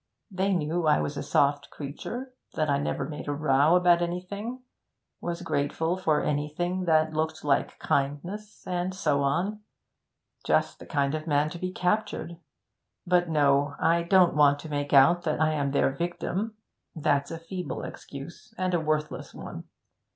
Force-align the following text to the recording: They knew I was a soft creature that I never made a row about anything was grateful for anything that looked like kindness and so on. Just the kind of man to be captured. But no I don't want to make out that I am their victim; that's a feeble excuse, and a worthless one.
They 0.31 0.51
knew 0.55 0.87
I 0.87 0.99
was 0.99 1.15
a 1.15 1.21
soft 1.21 1.69
creature 1.69 2.33
that 2.55 2.71
I 2.71 2.79
never 2.79 3.07
made 3.07 3.27
a 3.27 3.33
row 3.35 3.75
about 3.75 4.01
anything 4.01 4.63
was 5.19 5.43
grateful 5.43 5.95
for 5.95 6.23
anything 6.23 6.85
that 6.85 7.13
looked 7.13 7.43
like 7.43 7.77
kindness 7.77 8.65
and 8.65 8.95
so 8.95 9.21
on. 9.21 9.59
Just 10.43 10.79
the 10.79 10.87
kind 10.87 11.13
of 11.13 11.27
man 11.27 11.51
to 11.51 11.59
be 11.59 11.71
captured. 11.71 12.37
But 13.05 13.29
no 13.29 13.75
I 13.79 14.01
don't 14.01 14.35
want 14.35 14.57
to 14.61 14.69
make 14.69 14.91
out 14.91 15.21
that 15.25 15.39
I 15.39 15.51
am 15.51 15.69
their 15.69 15.91
victim; 15.95 16.55
that's 16.95 17.29
a 17.29 17.37
feeble 17.37 17.83
excuse, 17.83 18.55
and 18.57 18.73
a 18.73 18.79
worthless 18.81 19.35
one. 19.35 19.65